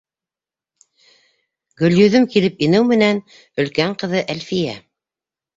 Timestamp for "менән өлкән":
2.93-3.97